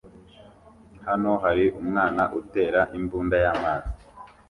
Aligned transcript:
Hano 1.07 1.31
hari 1.43 1.65
umwana 1.81 2.23
utera 2.39 2.81
imbunda 2.97 3.35
y'amazi 3.43 3.89